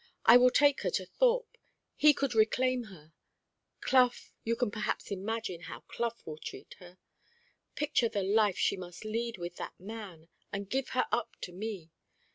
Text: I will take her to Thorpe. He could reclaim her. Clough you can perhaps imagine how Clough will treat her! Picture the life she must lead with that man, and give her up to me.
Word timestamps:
I 0.25 0.35
will 0.35 0.49
take 0.49 0.81
her 0.81 0.89
to 0.89 1.05
Thorpe. 1.05 1.59
He 1.95 2.11
could 2.15 2.33
reclaim 2.33 2.85
her. 2.85 3.13
Clough 3.81 4.13
you 4.43 4.55
can 4.55 4.71
perhaps 4.71 5.11
imagine 5.11 5.65
how 5.69 5.81
Clough 5.81 6.17
will 6.25 6.39
treat 6.39 6.73
her! 6.79 6.97
Picture 7.75 8.09
the 8.09 8.23
life 8.23 8.57
she 8.57 8.75
must 8.75 9.05
lead 9.05 9.37
with 9.37 9.57
that 9.57 9.79
man, 9.79 10.27
and 10.51 10.71
give 10.71 10.89
her 10.97 11.05
up 11.11 11.35
to 11.41 11.51
me. 11.51 11.91